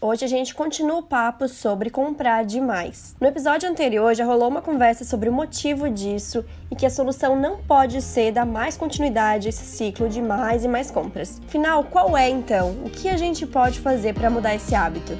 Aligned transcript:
Hoje 0.00 0.24
a 0.24 0.28
gente 0.28 0.54
continua 0.54 0.98
o 0.98 1.02
papo 1.02 1.48
sobre 1.48 1.90
comprar 1.90 2.44
demais. 2.44 3.16
No 3.20 3.26
episódio 3.26 3.68
anterior 3.68 4.14
já 4.14 4.24
rolou 4.24 4.46
uma 4.46 4.62
conversa 4.62 5.04
sobre 5.04 5.28
o 5.28 5.32
motivo 5.32 5.90
disso 5.90 6.44
e 6.70 6.76
que 6.76 6.86
a 6.86 6.90
solução 6.90 7.34
não 7.34 7.56
pode 7.56 8.00
ser 8.00 8.30
dar 8.30 8.46
mais 8.46 8.76
continuidade 8.76 9.48
a 9.48 9.50
esse 9.50 9.64
ciclo 9.64 10.08
de 10.08 10.22
mais 10.22 10.64
e 10.64 10.68
mais 10.68 10.88
compras. 10.88 11.40
Afinal, 11.44 11.82
qual 11.82 12.16
é 12.16 12.30
então? 12.30 12.76
O 12.84 12.90
que 12.90 13.08
a 13.08 13.16
gente 13.16 13.44
pode 13.44 13.80
fazer 13.80 14.14
para 14.14 14.30
mudar 14.30 14.54
esse 14.54 14.72
hábito? 14.72 15.14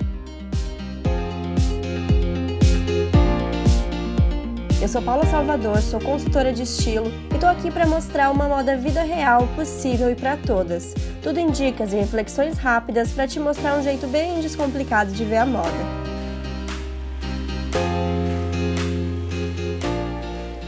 Eu 4.88 4.92
sou 4.92 5.02
Paula 5.02 5.26
Salvador, 5.26 5.82
sou 5.82 6.00
consultora 6.00 6.50
de 6.50 6.62
estilo 6.62 7.12
e 7.34 7.38
tô 7.38 7.44
aqui 7.44 7.70
para 7.70 7.86
mostrar 7.86 8.30
uma 8.30 8.48
moda 8.48 8.74
vida 8.74 9.02
real 9.02 9.46
possível 9.48 10.10
e 10.10 10.14
para 10.14 10.34
todas. 10.38 10.94
Tudo 11.22 11.38
em 11.38 11.50
dicas 11.50 11.92
e 11.92 11.96
reflexões 11.96 12.56
rápidas 12.56 13.12
para 13.12 13.28
te 13.28 13.38
mostrar 13.38 13.78
um 13.78 13.82
jeito 13.82 14.06
bem 14.06 14.40
descomplicado 14.40 15.12
de 15.12 15.26
ver 15.26 15.36
a 15.36 15.44
moda. 15.44 15.76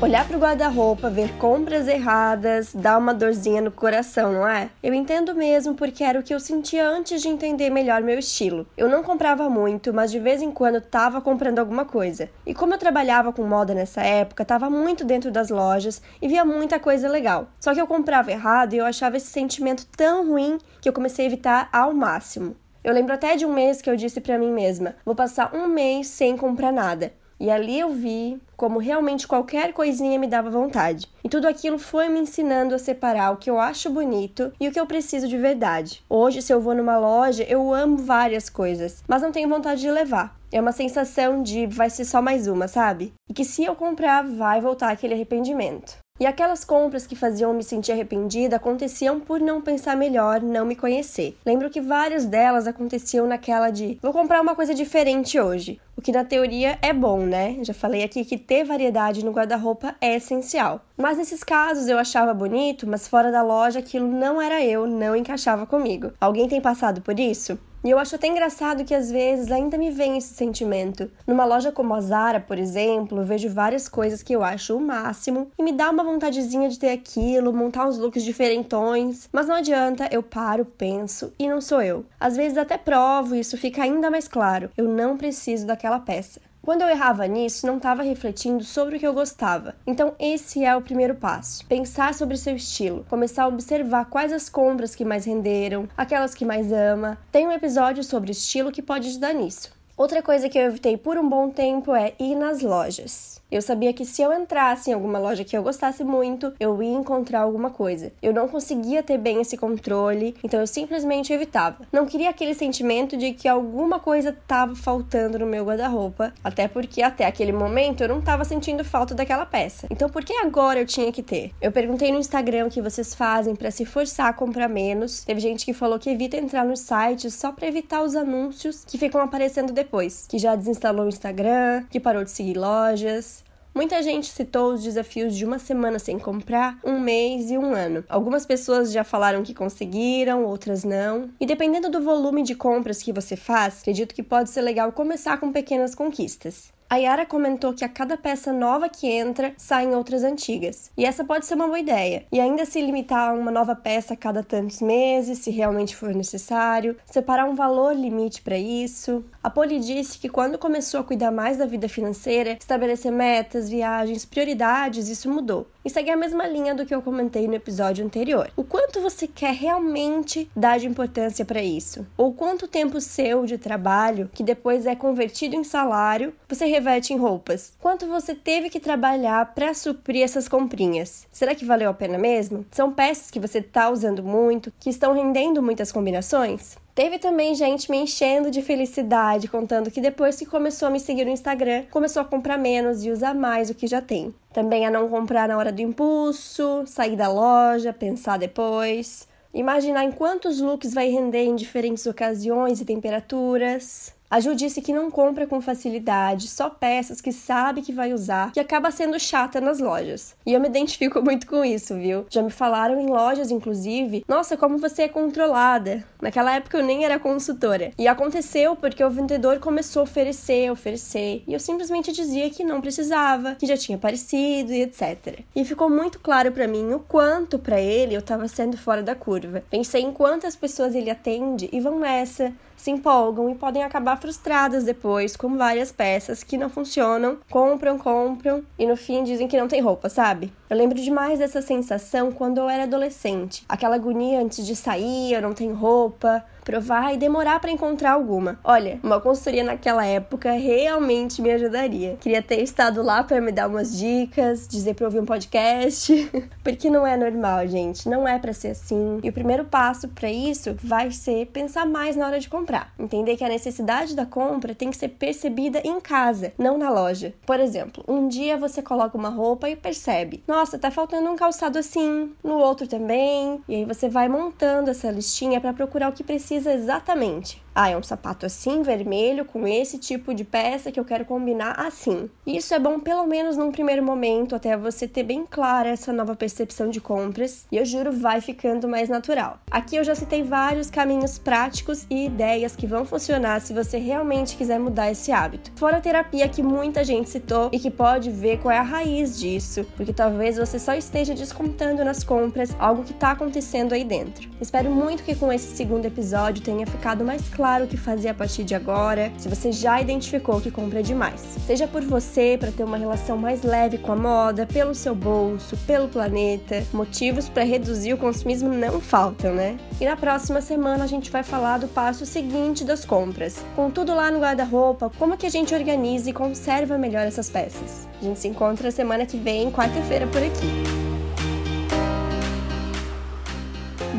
Olhar 0.03 0.27
para 0.27 0.35
o 0.35 0.41
guarda-roupa, 0.41 1.11
ver 1.11 1.37
compras 1.37 1.87
erradas, 1.87 2.73
dá 2.75 2.97
uma 2.97 3.13
dorzinha 3.13 3.61
no 3.61 3.71
coração, 3.71 4.33
não 4.33 4.49
é? 4.49 4.71
Eu 4.83 4.95
entendo 4.95 5.35
mesmo 5.35 5.75
porque 5.75 6.03
era 6.03 6.19
o 6.19 6.23
que 6.23 6.33
eu 6.33 6.41
sentia 6.41 6.89
antes 6.89 7.21
de 7.21 7.29
entender 7.29 7.69
melhor 7.69 8.01
meu 8.01 8.19
estilo. 8.19 8.67
Eu 8.79 8.89
não 8.89 9.03
comprava 9.03 9.51
muito, 9.51 9.93
mas 9.93 10.11
de 10.11 10.19
vez 10.19 10.41
em 10.41 10.51
quando 10.51 10.81
tava 10.81 11.21
comprando 11.21 11.59
alguma 11.59 11.85
coisa. 11.85 12.31
E 12.47 12.55
como 12.55 12.73
eu 12.73 12.79
trabalhava 12.79 13.31
com 13.31 13.43
moda 13.43 13.75
nessa 13.75 14.01
época, 14.01 14.43
tava 14.43 14.71
muito 14.71 15.05
dentro 15.05 15.31
das 15.31 15.51
lojas 15.51 16.01
e 16.23 16.27
via 16.27 16.47
muita 16.47 16.81
coisa 16.81 17.07
legal. 17.07 17.49
Só 17.61 17.75
que 17.75 17.81
eu 17.81 17.87
comprava 17.87 18.33
errado 18.33 18.73
e 18.73 18.79
eu 18.79 18.87
achava 18.87 19.19
esse 19.19 19.27
sentimento 19.27 19.87
tão 19.95 20.27
ruim 20.27 20.57
que 20.81 20.89
eu 20.89 20.95
comecei 20.95 21.27
a 21.27 21.29
evitar 21.29 21.69
ao 21.71 21.93
máximo. 21.93 22.57
Eu 22.83 22.95
lembro 22.95 23.13
até 23.13 23.37
de 23.37 23.45
um 23.45 23.53
mês 23.53 23.83
que 23.83 23.91
eu 23.91 23.97
disse 23.97 24.23
para 24.23 24.39
mim 24.39 24.51
mesma: 24.51 24.95
vou 25.05 25.15
passar 25.15 25.55
um 25.55 25.69
mês 25.69 26.07
sem 26.07 26.39
comprar 26.39 26.73
nada. 26.73 27.13
E 27.41 27.51
ali 27.51 27.81
eu 27.81 27.89
vi 27.89 28.39
como 28.55 28.79
realmente 28.79 29.27
qualquer 29.27 29.73
coisinha 29.73 30.19
me 30.19 30.27
dava 30.27 30.51
vontade. 30.51 31.09
E 31.25 31.29
tudo 31.29 31.49
aquilo 31.49 31.79
foi 31.79 32.11
me 32.11 32.21
ensinando 32.21 32.75
a 32.75 32.79
separar 32.79 33.31
o 33.31 33.39
que 33.39 33.49
eu 33.49 33.59
acho 33.59 33.89
bonito 33.89 34.53
e 34.61 34.69
o 34.69 34.71
que 34.71 34.79
eu 34.79 34.87
preciso 34.87 35.27
de 35.27 35.39
verdade. 35.39 36.05
Hoje, 36.07 36.43
se 36.43 36.53
eu 36.53 36.61
vou 36.61 36.75
numa 36.75 36.99
loja, 36.99 37.43
eu 37.45 37.73
amo 37.73 37.97
várias 37.97 38.51
coisas, 38.51 39.03
mas 39.09 39.23
não 39.23 39.33
tenho 39.33 39.49
vontade 39.49 39.81
de 39.81 39.91
levar. 39.91 40.39
É 40.53 40.61
uma 40.61 40.73
sensação 40.73 41.43
de 41.43 41.67
vai 41.67 41.89
ser 41.89 42.05
só 42.05 42.21
mais 42.21 42.47
uma, 42.47 42.69
sabe? 42.69 43.15
E 43.27 43.33
que 43.33 43.45
se 43.45 43.65
eu 43.65 43.75
comprar, 43.75 44.23
vai 44.23 44.61
voltar 44.61 44.91
aquele 44.91 45.15
arrependimento. 45.15 45.97
E 46.21 46.27
aquelas 46.27 46.67
compras 46.67 47.07
que 47.07 47.17
faziam 47.17 47.55
me 47.55 47.65
sentir 47.65 47.93
arrependida 47.93 48.57
aconteciam 48.57 49.19
por 49.19 49.41
não 49.41 49.63
pensar 49.63 49.97
melhor, 49.97 50.43
não 50.43 50.67
me 50.67 50.77
conhecer. 50.77 51.35
Lembro 51.47 51.71
que 51.71 51.81
várias 51.81 52.27
delas 52.27 52.67
aconteciam 52.67 53.27
naquela 53.27 53.71
de 53.71 53.99
vou 54.03 54.13
comprar 54.13 54.43
uma 54.43 54.55
coisa 54.55 54.75
diferente 54.75 55.41
hoje. 55.41 55.81
O 55.97 56.03
que 56.03 56.13
na 56.13 56.23
teoria 56.23 56.79
é 56.83 56.93
bom, 56.93 57.21
né? 57.21 57.57
Já 57.63 57.73
falei 57.73 58.03
aqui 58.03 58.23
que 58.23 58.37
ter 58.37 58.65
variedade 58.65 59.25
no 59.25 59.33
guarda-roupa 59.33 59.95
é 59.99 60.17
essencial. 60.17 60.85
Mas 60.95 61.17
nesses 61.17 61.43
casos 61.43 61.89
eu 61.89 61.99
achava 61.99 62.35
bonito, 62.35 62.87
mas 62.87 63.09
fora 63.09 63.33
da 63.33 63.43
loja 63.43 63.79
aquilo 63.79 64.07
não 64.07 64.43
era 64.43 64.63
eu, 64.63 64.87
não 64.87 65.17
encaixava 65.17 65.65
comigo. 65.65 66.13
Alguém 66.21 66.47
tem 66.47 66.61
passado 66.61 67.01
por 67.01 67.19
isso? 67.19 67.59
E 67.83 67.89
eu 67.89 67.99
acho 67.99 68.15
até 68.15 68.27
engraçado 68.27 68.85
que 68.85 68.95
às 68.95 69.11
vezes 69.11 69.51
ainda 69.51 69.79
me 69.79 69.91
vem 69.91 70.19
esse 70.19 70.35
sentimento. 70.35 71.11
Numa 71.27 71.47
loja 71.47 71.73
como 71.73 71.95
a 71.95 72.01
Zara, 72.01 72.39
por 72.39 72.59
exemplo, 72.59 73.25
vejo 73.25 73.49
várias 73.49 73.89
coisas 73.89 74.23
que 74.23 74.35
eu 74.35 74.45
acho 74.45 74.77
o 74.77 74.81
máximo 74.81 75.51
e 75.59 75.63
me 75.63 75.73
dá 75.73 75.91
uma 75.91 76.05
vontadezinha 76.05 76.69
de 76.69 76.79
ter 76.79 76.91
aquilo, 76.91 77.53
montar 77.53 77.87
uns 77.87 77.97
looks 77.97 78.23
diferentões, 78.23 79.29
mas 79.33 79.47
não 79.47 79.55
adianta, 79.55 80.09
eu 80.11 80.23
paro, 80.23 80.65
penso 80.65 81.33
e 81.39 81.49
não 81.49 81.61
sou 81.61 81.81
eu. 81.81 82.05
Às 82.19 82.37
vezes 82.37 82.59
até 82.59 82.77
provo 82.77 83.35
e 83.35 83.41
isso 83.41 83.57
fica 83.57 83.83
ainda 83.83 84.11
mais 84.11 84.29
claro. 84.29 84.71
Eu 84.77 84.87
não 84.87 85.17
preciso 85.17 85.67
daquela 85.67 85.99
peça. 85.99 86.41
Quando 86.71 86.83
eu 86.83 86.89
errava 86.89 87.27
nisso, 87.27 87.67
não 87.67 87.79
estava 87.79 88.05
refletindo 88.05 88.63
sobre 88.63 88.95
o 88.95 89.01
que 89.01 89.05
eu 89.05 89.13
gostava. 89.13 89.75
Então, 89.85 90.15
esse 90.21 90.65
é 90.65 90.77
o 90.77 90.81
primeiro 90.81 91.17
passo: 91.17 91.67
pensar 91.67 92.15
sobre 92.15 92.37
seu 92.37 92.55
estilo, 92.55 93.05
começar 93.11 93.43
a 93.43 93.49
observar 93.49 94.05
quais 94.05 94.33
as 94.33 94.49
compras 94.49 94.95
que 94.95 95.05
mais 95.05 95.25
renderam, 95.25 95.89
aquelas 95.97 96.33
que 96.33 96.45
mais 96.45 96.71
ama. 96.71 97.19
Tem 97.33 97.45
um 97.45 97.51
episódio 97.51 98.05
sobre 98.05 98.31
estilo 98.31 98.71
que 98.71 98.83
pode 98.83 99.09
ajudar 99.09 99.33
nisso. 99.33 99.73
Outra 99.97 100.23
coisa 100.23 100.49
que 100.49 100.57
eu 100.57 100.63
evitei 100.63 100.97
por 100.97 101.19
um 101.19 101.29
bom 101.29 101.51
tempo 101.51 101.93
é 101.93 102.13
ir 102.21 102.37
nas 102.37 102.63
lojas. 102.63 103.40
Eu 103.51 103.61
sabia 103.61 103.93
que 103.93 104.05
se 104.05 104.23
eu 104.23 104.33
entrasse 104.33 104.91
em 104.91 104.93
alguma 104.95 105.19
loja 105.19 105.45
que 105.45 105.57
eu 105.57 105.63
gostasse 105.63 106.05
muito, 106.05 106.53
eu 106.61 106.81
ia 106.81 106.93
encontrar 106.93 107.41
alguma 107.41 107.71
coisa. 107.71 108.13
Eu 108.23 108.33
não 108.33 108.47
conseguia 108.47 109.03
ter 109.03 109.19
bem 109.19 109.41
esse 109.41 109.57
controle, 109.57 110.37
então 110.45 110.61
eu 110.61 110.67
simplesmente 110.67 111.33
evitava. 111.33 111.85
Não 111.93 112.07
queria 112.07 112.31
aquele 112.31 112.55
sentimento 112.55 113.17
de 113.17 113.33
que 113.33 113.49
alguma 113.49 113.99
coisa 113.99 114.31
estava 114.31 114.77
faltando 114.77 115.39
no 115.39 115.47
meu 115.47 115.65
guarda-roupa, 115.65 116.33
até 116.45 116.69
porque 116.69 117.03
até 117.03 117.27
aquele 117.27 117.53
momento 117.53 118.03
eu 118.03 118.09
não 118.09 118.21
estava 118.21 118.45
sentindo 118.45 118.85
falta 118.85 119.17
daquela 119.17 119.45
peça. 119.45 119.89
Então 119.91 120.09
por 120.09 120.25
que 120.25 120.33
agora 120.35 120.79
eu 120.79 120.87
tinha 120.87 121.11
que 121.11 121.23
ter? 121.23 121.53
Eu 121.61 121.73
perguntei 121.73 122.13
no 122.13 122.19
Instagram 122.19 122.67
o 122.67 122.71
que 122.71 122.81
vocês 122.81 123.15
fazem 123.15 123.57
para 123.57 123.73
se 123.73 123.85
forçar 123.85 124.29
a 124.29 124.33
comprar 124.33 124.69
menos. 124.69 125.25
Teve 125.25 125.41
gente 125.41 125.65
que 125.65 125.73
falou 125.73 125.99
que 125.99 126.11
evita 126.11 126.37
entrar 126.37 126.65
nos 126.65 126.81
sites 126.81 127.35
só 127.35 127.51
para 127.51 127.67
evitar 127.67 128.03
os 128.03 128.15
anúncios 128.15 128.85
que 128.85 128.97
ficam 128.97 129.21
aparecendo 129.21 129.73
depois, 129.73 130.27
que 130.29 130.39
já 130.39 130.55
desinstalou 130.55 131.07
o 131.07 131.09
Instagram, 131.09 131.85
que 131.91 131.99
parou 131.99 132.23
de 132.23 132.31
seguir 132.31 132.57
lojas. 132.57 133.40
Muita 133.73 134.03
gente 134.03 134.27
citou 134.27 134.75
os 134.75 134.83
desafios 134.83 135.35
de 135.35 135.45
uma 135.45 135.59
semana 135.59 135.99
sem 135.99 136.19
comprar, 136.19 136.79
um 136.85 136.99
mês 136.99 137.51
e 137.51 137.57
um 137.57 137.73
ano. 137.73 138.05
Algumas 138.09 138.45
pessoas 138.45 138.91
já 138.91 139.05
falaram 139.05 139.45
que 139.45 139.55
conseguiram, 139.55 140.45
outras 140.45 140.83
não. 140.83 141.31
E 141.41 141.47
dependendo 141.47 141.89
do 141.89 142.03
volume 142.03 142.43
de 142.43 142.55
compras 142.55 143.03
que 143.03 143.13
você 143.13 143.37
faz, 143.37 143.81
acredito 143.81 144.15
que 144.15 144.23
pode 144.23 144.51
ser 144.51 144.63
legal 144.63 144.91
começar 144.91 145.39
com 145.39 145.53
pequenas 145.53 145.95
conquistas. 145.95 146.73
A 146.93 146.97
Yara 146.97 147.25
comentou 147.25 147.73
que 147.73 147.85
a 147.85 147.89
cada 147.89 148.17
peça 148.17 148.53
nova 148.53 148.89
que 148.89 149.07
entra, 149.07 149.55
saem 149.57 149.95
outras 149.95 150.25
antigas. 150.25 150.91
E 150.97 151.05
essa 151.05 151.23
pode 151.23 151.47
ser 151.47 151.55
uma 151.55 151.69
boa 151.69 151.79
ideia. 151.79 152.25
E 152.33 152.41
ainda 152.41 152.65
se 152.65 152.81
limitar 152.81 153.31
a 153.31 153.33
uma 153.33 153.53
nova 153.53 153.77
peça 153.77 154.15
a 154.15 154.17
cada 154.17 154.43
tantos 154.43 154.83
meses, 154.83 155.39
se 155.39 155.53
realmente 155.53 155.95
for 155.95 156.13
necessário, 156.13 156.97
separar 157.07 157.45
um 157.45 157.55
valor 157.55 157.95
limite 157.95 158.43
para 158.43 158.59
isso. 158.59 159.25
A 159.41 159.49
Poli 159.49 159.79
disse 159.79 160.19
que 160.19 160.29
quando 160.29 160.59
começou 160.59 160.99
a 160.99 161.05
cuidar 161.05 161.31
mais 161.31 161.59
da 161.59 161.65
vida 161.65 161.89
financeira, 161.89 162.59
estabelecer 162.59 163.13
metas, 163.13 163.71
viagens, 163.71 164.25
prioridades, 164.25 165.09
isso 165.09 165.31
mudou. 165.31 165.69
E 165.85 165.89
segue 165.89 166.11
a 166.11 166.17
mesma 166.17 166.45
linha 166.45 166.75
do 166.75 166.85
que 166.85 166.95
eu 166.95 167.01
comentei 167.01 167.47
no 167.47 167.55
episódio 167.55 168.05
anterior. 168.05 168.51
O 168.57 168.65
quanto 168.65 169.01
você 169.01 169.29
quer 169.29 169.55
realmente 169.55 170.51
dar 170.57 170.81
de 170.81 170.89
importância 170.89 171.45
para 171.45 171.63
isso? 171.63 172.05
Ou 172.17 172.35
quanto 172.35 172.67
tempo 172.67 173.01
seu 173.01 173.47
de 173.47 173.57
trabalho, 173.57 174.29
que 174.35 174.43
depois 174.43 174.87
é 174.87 174.97
convertido 174.97 175.55
em 175.55 175.63
salário, 175.63 176.35
você 176.49 176.67
reverte 176.81 177.13
em 177.13 177.19
roupas? 177.19 177.75
Quanto 177.79 178.07
você 178.07 178.35
teve 178.35 178.71
que 178.71 178.81
trabalhar 178.81 179.55
para 179.55 179.75
suprir 179.75 180.25
essas 180.25 180.49
comprinhas? 180.49 181.27
Será 181.31 181.55
que 181.55 181.65
valeu 181.65 181.91
a 181.91 181.95
pena 181.95 182.17
mesmo? 182.17 182.65
São 182.71 182.91
peças 182.91 183.31
que 183.31 183.39
você 183.39 183.59
está 183.59 183.91
usando 183.91 184.23
muito, 184.23 184.73
que 184.81 184.89
estão 184.89 185.13
rendendo 185.13 185.63
muitas 185.63 185.93
combinações? 185.93 186.79
Teve 186.95 187.19
também 187.19 187.55
gente 187.55 187.91
me 187.91 187.99
enchendo 187.99 188.51
de 188.51 188.63
felicidade, 188.63 189.47
contando 189.47 189.91
que 189.91 190.01
depois 190.01 190.37
que 190.37 190.47
começou 190.47 190.89
a 190.89 190.91
me 190.91 190.99
seguir 190.99 191.27
no 191.27 191.31
Instagram, 191.31 191.85
começou 191.91 192.23
a 192.23 192.25
comprar 192.25 192.57
menos 192.57 193.05
e 193.05 193.11
usar 193.11 193.35
mais 193.35 193.69
o 193.69 193.75
que 193.75 193.87
já 193.87 194.01
tem. 194.01 194.35
Também 194.53 194.87
a 194.87 194.91
não 194.91 195.09
comprar 195.09 195.49
na 195.49 195.59
hora 195.59 195.71
do 195.71 195.83
impulso, 195.83 196.85
sair 196.87 197.15
da 197.15 197.29
loja, 197.29 197.93
pensar 197.93 198.39
depois. 198.39 199.29
Imaginar 199.53 200.05
em 200.05 200.13
quantos 200.13 200.61
looks 200.61 200.95
vai 200.95 201.11
render 201.11 201.45
em 201.45 201.57
diferentes 201.57 202.07
ocasiões 202.07 202.81
e 202.81 202.85
temperaturas. 202.87 204.15
A 204.31 204.39
Ju 204.39 204.55
disse 204.55 204.81
que 204.81 204.93
não 204.93 205.11
compra 205.11 205.45
com 205.45 205.61
facilidade, 205.61 206.47
só 206.47 206.71
peças 206.71 207.21
que 207.21 207.33
sabe 207.33 207.83
que 207.83 207.93
vai 207.93 208.13
usar, 208.13 208.53
que 208.53 208.61
acaba 208.61 208.93
sendo 208.93 209.19
chata 209.19 209.61
nas 209.61 209.81
lojas. 209.81 210.37
E 210.47 210.53
eu 210.53 210.61
me 210.61 210.69
identifico 210.69 211.21
muito 211.25 211.49
com 211.49 211.65
isso, 211.65 211.97
viu? 211.97 212.25
Já 212.31 212.41
me 212.41 212.51
falaram 212.51 213.01
em 213.01 213.09
lojas, 213.09 213.51
inclusive, 213.51 214.25
nossa, 214.29 214.57
como 214.57 214.79
você 214.79 215.03
é 215.03 215.09
controlada. 215.09 216.05
Naquela 216.23 216.55
época 216.55 216.79
eu 216.79 216.85
nem 216.85 217.05
era 217.05 217.19
consultora. 217.19 217.91
E 217.99 218.07
aconteceu 218.07 218.77
porque 218.77 219.03
o 219.03 219.11
vendedor 219.11 219.59
começou 219.59 220.01
a 220.01 220.05
oferecer, 220.05 220.71
oferecer, 220.71 221.43
e 221.49 221.53
eu 221.53 221.59
simplesmente 221.59 222.13
dizia 222.13 222.51
que 222.51 222.63
não 222.63 222.81
precisava, 222.81 223.57
que 223.57 223.67
já 223.67 223.77
tinha 223.77 223.99
aparecido 223.99 224.73
e 224.73 224.83
etc. 224.83 225.41
E 225.57 225.65
ficou 225.65 225.91
muito 225.91 226.21
claro 226.21 226.53
para 226.53 226.69
mim 226.69 226.93
o 226.93 227.01
quanto 227.01 227.59
para 227.59 227.81
ele 227.81 228.15
eu 228.15 228.21
estava 228.21 228.47
sendo 228.47 228.77
fora 228.77 229.03
da 229.03 229.17
curva. 229.17 229.65
Pensei 229.69 230.03
em 230.03 230.13
quantas 230.13 230.55
pessoas 230.55 230.95
ele 230.95 231.11
atende 231.11 231.69
e 231.73 231.81
vão 231.81 231.99
nessa, 231.99 232.53
se 232.77 232.91
empolgam 232.91 233.51
e 233.51 233.55
podem 233.55 233.83
acabar 233.83 234.20
frustradas 234.21 234.85
depois 234.85 235.37
com 235.37 235.57
várias 235.57 235.91
peças 235.91 236.43
que 236.43 236.59
não 236.59 236.69
funcionam, 236.69 237.39
compram, 237.49 237.99
compram 237.99 238.63
e 238.79 238.87
no 238.87 238.97
fim 238.97 239.25
dizem 239.25 239.49
que 239.49 239.59
não 239.59 239.67
tem 239.67 239.81
roupa, 239.81 240.09
sabe? 240.09 240.53
Eu 240.69 240.77
lembro 240.77 241.01
demais 241.01 241.39
dessa 241.39 241.63
sensação 241.63 242.31
quando 242.31 242.59
eu 242.59 242.69
era 242.69 242.85
adolescente. 242.85 243.65
Aquela 243.69 243.97
agonia 243.97 244.41
antes 244.41 244.67
de 244.67 244.77
sair, 244.77 245.33
eu 245.33 245.43
não 245.43 245.55
tenho 245.55 245.75
roupa, 245.75 246.45
provar 246.71 247.13
e 247.13 247.17
demorar 247.17 247.59
para 247.59 247.73
encontrar 247.73 248.13
alguma. 248.13 248.61
Olha, 248.63 249.01
uma 249.03 249.21
consultoria 249.21 249.65
naquela 249.65 250.07
época 250.07 250.53
realmente 250.53 251.43
me 251.43 251.51
ajudaria. 251.51 252.17
Queria 252.21 252.41
ter 252.41 252.63
estado 252.63 253.03
lá 253.03 253.25
para 253.25 253.41
me 253.41 253.51
dar 253.51 253.67
umas 253.67 253.99
dicas, 253.99 254.69
dizer 254.69 254.95
para 254.95 255.07
ouvir 255.07 255.19
um 255.19 255.25
podcast, 255.25 256.31
porque 256.63 256.89
não 256.89 257.05
é 257.05 257.17
normal, 257.17 257.67
gente, 257.67 258.09
não 258.09 258.27
é 258.27 258.39
para 258.39 258.53
ser 258.53 258.69
assim. 258.69 259.19
E 259.21 259.29
o 259.29 259.33
primeiro 259.33 259.65
passo 259.65 260.07
para 260.07 260.31
isso 260.31 260.77
vai 260.81 261.11
ser 261.11 261.47
pensar 261.47 261.85
mais 261.85 262.15
na 262.15 262.25
hora 262.25 262.39
de 262.39 262.49
comprar. 262.49 262.95
Entender 262.97 263.37
que 263.37 263.43
a 263.43 263.49
necessidade 263.49 264.15
da 264.15 264.25
compra 264.25 264.73
tem 264.73 264.91
que 264.91 264.97
ser 264.97 265.09
percebida 265.09 265.81
em 265.85 265.99
casa, 265.99 266.53
não 266.57 266.79
na 266.79 266.89
loja. 266.89 267.35
Por 267.45 267.59
exemplo, 267.59 268.05
um 268.07 268.29
dia 268.29 268.57
você 268.57 268.81
coloca 268.81 269.19
uma 269.19 269.29
roupa 269.29 269.69
e 269.69 269.75
percebe: 269.75 270.41
"Nossa, 270.47 270.79
tá 270.79 270.89
faltando 270.89 271.29
um 271.29 271.35
calçado 271.35 271.81
assim", 271.81 272.31
no 272.45 272.59
outro 272.59 272.87
também, 272.87 273.61
e 273.69 273.75
aí 273.75 273.85
você 273.85 274.09
vai 274.09 274.29
montando 274.29 274.91
essa 274.91 275.11
listinha 275.11 275.61
para 275.61 275.73
procurar 275.73 276.11
o 276.11 276.13
que 276.13 276.23
precisa 276.23 276.60
exatamente. 276.67 277.63
Ah, 277.75 277.89
é 277.89 277.97
um 277.97 278.03
sapato 278.03 278.47
assim, 278.47 278.83
vermelho, 278.83 279.45
com 279.45 279.67
esse 279.67 279.97
tipo 279.97 280.35
de 280.35 280.45
peça 280.45 280.91
que 280.91 280.99
eu 280.99 281.05
quero 281.05 281.25
combinar 281.25 281.79
assim. 281.79 282.29
Isso 282.45 282.75
é 282.75 282.79
bom 282.81 282.99
pelo 282.99 283.27
menos 283.27 283.57
num 283.57 283.71
primeiro 283.71 284.03
momento, 284.03 284.57
até 284.57 284.77
você 284.77 285.07
ter 285.07 285.23
bem 285.23 285.47
clara 285.49 285.89
essa 285.89 286.13
nova 286.13 286.35
percepção 286.35 286.91
de 286.91 287.01
compras, 287.01 287.67
e 287.71 287.77
eu 287.77 287.85
juro, 287.85 288.13
vai 288.13 288.41
ficando 288.41 288.89
mais 288.89 289.09
natural. 289.09 289.59
Aqui 289.71 289.95
eu 289.95 290.03
já 290.03 290.17
citei 290.17 290.43
vários 290.43 290.91
caminhos 290.91 291.39
práticos 291.39 292.07
e 292.11 292.27
ideias 292.27 292.75
que 292.75 292.89
vão 292.89 293.05
funcionar 293.05 293.61
se 293.61 293.73
você 293.73 293.99
realmente 293.99 294.57
quiser 294.57 294.81
mudar 294.81 295.11
esse 295.11 295.31
hábito. 295.31 295.71
Fora 295.77 295.99
a 295.99 296.01
terapia 296.01 296.49
que 296.49 296.63
muita 296.63 297.05
gente 297.05 297.31
citou 297.31 297.71
e 297.73 297.79
que 297.79 297.91
pode 297.91 298.31
ver 298.31 298.59
qual 298.59 298.75
é 298.75 298.79
a 298.79 298.83
raiz 298.83 299.39
disso, 299.39 299.87
porque 299.97 300.13
talvez 300.13 300.57
você 300.57 300.79
só 300.79 300.95
esteja 300.95 301.35
descontando 301.35 302.05
nas 302.05 302.25
compras 302.25 302.75
algo 302.81 303.05
que 303.05 303.13
está 303.13 303.31
acontecendo 303.31 303.93
aí 303.93 304.03
dentro. 304.03 304.51
Espero 304.61 304.91
muito 304.91 305.23
que 305.23 305.37
com 305.37 305.53
esse 305.53 305.77
segundo 305.77 306.05
episódio 306.05 306.63
tenha 306.63 306.87
ficado 306.87 307.25
mais 307.25 307.49
claro 307.49 307.60
claro 307.61 307.85
o 307.85 307.87
que 307.87 307.99
fazer 307.99 308.31
a 308.31 308.35
partir 308.35 308.65
de 308.65 308.75
agora, 308.75 309.31
se 309.37 309.47
você 309.47 309.71
já 309.71 310.01
identificou 310.01 310.63
que 310.63 310.71
compra 310.71 311.03
demais. 311.03 311.59
Seja 311.67 311.87
por 311.87 312.01
você, 312.01 312.57
para 312.59 312.73
ter 312.73 312.83
uma 312.83 312.97
relação 312.97 313.37
mais 313.37 313.63
leve 313.63 313.99
com 313.99 314.13
a 314.13 314.17
moda, 314.17 314.65
pelo 314.65 314.95
seu 314.95 315.15
bolso, 315.15 315.77
pelo 315.87 316.09
planeta. 316.09 316.83
Motivos 316.91 317.51
para 317.51 317.63
reduzir 317.63 318.15
o 318.15 318.17
consumismo 318.17 318.71
não 318.71 318.99
faltam, 318.99 319.55
né? 319.55 319.77
E 320.01 320.07
na 320.07 320.17
próxima 320.17 320.63
semana 320.63 321.05
a 321.05 321.07
gente 321.07 321.31
vai 321.31 321.43
falar 321.43 321.77
do 321.77 321.89
passo 321.89 322.25
seguinte 322.25 322.83
das 322.83 323.05
compras. 323.05 323.63
Com 323.77 323.91
tudo 323.91 324.15
lá 324.15 324.31
no 324.31 324.41
guarda-roupa, 324.41 325.13
como 325.19 325.37
que 325.37 325.45
a 325.45 325.51
gente 325.51 325.75
organiza 325.75 326.31
e 326.31 326.33
conserva 326.33 326.97
melhor 326.97 327.27
essas 327.27 327.51
peças. 327.51 328.09
A 328.23 328.25
gente 328.25 328.41
se 328.41 328.49
encontra 328.49 328.91
semana 328.91 329.27
que 329.27 329.37
vem, 329.37 329.71
quarta-feira 329.71 330.27
por 330.27 330.43
aqui. 330.43 331.00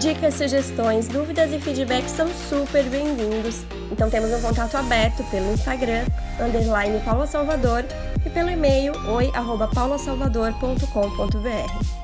Dicas, 0.01 0.33
sugestões, 0.33 1.07
dúvidas 1.07 1.53
e 1.53 1.59
feedbacks 1.59 2.13
são 2.13 2.27
super 2.49 2.83
bem-vindos. 2.85 3.63
Então 3.91 4.09
temos 4.09 4.31
um 4.31 4.41
contato 4.41 4.73
aberto 4.73 5.23
pelo 5.29 5.53
Instagram, 5.53 6.05
underline 6.43 6.99
Paula 7.01 7.27
Salvador, 7.27 7.85
e 8.25 8.29
pelo 8.31 8.49
e-mail 8.49 8.93
oi.paulasalvador.com.br. 9.07 12.00